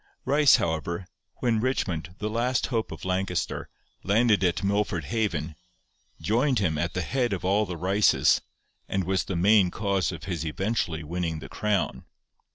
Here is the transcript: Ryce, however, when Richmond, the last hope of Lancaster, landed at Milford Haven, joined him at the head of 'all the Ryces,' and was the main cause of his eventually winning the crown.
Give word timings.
Ryce, 0.25 0.55
however, 0.55 1.05
when 1.41 1.59
Richmond, 1.59 2.15
the 2.17 2.27
last 2.27 2.65
hope 2.73 2.91
of 2.91 3.05
Lancaster, 3.05 3.69
landed 4.01 4.43
at 4.43 4.63
Milford 4.63 5.03
Haven, 5.03 5.53
joined 6.19 6.57
him 6.57 6.75
at 6.79 6.95
the 6.95 7.03
head 7.03 7.33
of 7.33 7.45
'all 7.45 7.67
the 7.67 7.77
Ryces,' 7.77 8.41
and 8.89 9.03
was 9.03 9.25
the 9.25 9.35
main 9.35 9.69
cause 9.69 10.11
of 10.11 10.23
his 10.23 10.43
eventually 10.43 11.03
winning 11.03 11.37
the 11.37 11.49
crown. 11.49 12.05